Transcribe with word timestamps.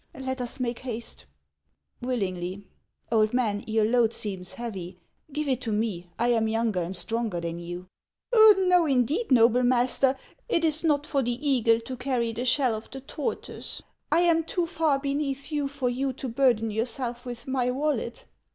Let 0.15 0.41
us 0.41 0.59
make 0.59 0.79
haste!"" 0.79 1.25
Willingly. 2.01 2.65
Old 3.11 3.35
man, 3.35 3.63
your 3.67 3.85
load 3.85 4.13
seems 4.13 4.55
heavy; 4.55 4.97
give 5.31 5.47
it 5.47 5.61
to 5.61 5.71
me, 5.71 6.09
I 6.17 6.29
ain 6.33 6.47
younger 6.47 6.79
and 6.81 6.95
stronger 6.95 7.39
than 7.39 7.59
you." 7.59 7.85
132 8.31 8.39
HANS 8.39 8.41
OF 8.41 8.65
ICELAND." 8.65 8.69
No, 8.71 8.85
indeed, 8.87 9.31
noble 9.31 9.61
master; 9.61 10.15
it 10.49 10.63
is 10.65 10.83
not 10.83 11.05
for 11.05 11.21
the 11.21 11.47
eagle 11.47 11.79
to 11.81 11.95
cany 11.97 12.33
the 12.33 12.45
shell 12.45 12.73
of 12.73 12.89
the 12.89 13.01
tortoise. 13.01 13.83
I 14.11 14.21
am 14.21 14.43
too 14.43 14.65
far 14.65 14.97
beneath 14.97 15.51
you 15.51 15.67
for 15.67 15.87
you 15.87 16.13
to 16.13 16.27
burden 16.27 16.71
yourself 16.71 17.23
with 17.23 17.45
my 17.45 17.69
wallet." 17.69 18.25